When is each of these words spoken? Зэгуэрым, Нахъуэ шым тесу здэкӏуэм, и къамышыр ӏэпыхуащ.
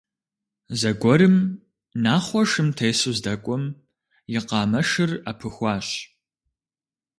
Зэгуэрым, 0.79 1.35
Нахъуэ 2.03 2.41
шым 2.51 2.69
тесу 2.77 3.11
здэкӏуэм, 3.17 3.63
и 4.35 4.39
къамышыр 4.47 5.11
ӏэпыхуащ. 5.23 5.87